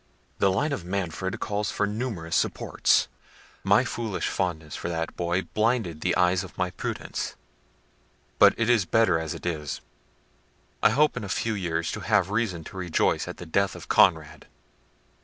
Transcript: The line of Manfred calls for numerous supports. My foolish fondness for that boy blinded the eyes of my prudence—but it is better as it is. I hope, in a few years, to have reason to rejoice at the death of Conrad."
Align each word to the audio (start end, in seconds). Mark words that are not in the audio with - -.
The 0.39 0.49
line 0.49 0.71
of 0.71 0.83
Manfred 0.83 1.39
calls 1.39 1.69
for 1.69 1.85
numerous 1.85 2.35
supports. 2.35 3.07
My 3.63 3.83
foolish 3.85 4.29
fondness 4.29 4.75
for 4.75 4.89
that 4.89 5.15
boy 5.15 5.43
blinded 5.53 6.01
the 6.01 6.15
eyes 6.17 6.43
of 6.43 6.57
my 6.57 6.71
prudence—but 6.71 8.55
it 8.57 8.67
is 8.67 8.85
better 8.85 9.19
as 9.19 9.35
it 9.35 9.45
is. 9.45 9.79
I 10.81 10.89
hope, 10.89 11.15
in 11.17 11.23
a 11.23 11.29
few 11.29 11.53
years, 11.53 11.91
to 11.91 11.99
have 11.99 12.31
reason 12.31 12.63
to 12.63 12.77
rejoice 12.77 13.27
at 13.27 13.37
the 13.37 13.45
death 13.45 13.75
of 13.75 13.89
Conrad." 13.89 14.47